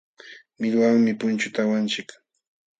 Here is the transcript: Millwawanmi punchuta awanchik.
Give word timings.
Millwawanmi 0.59 1.11
punchuta 1.19 1.59
awanchik. 1.63 2.09